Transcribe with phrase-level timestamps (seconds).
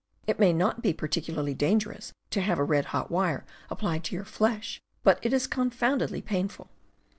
[0.25, 4.25] It may not be particularly dangerous to have a red hot wire applied to your
[4.25, 6.71] flesh, but it is confoundedly painful.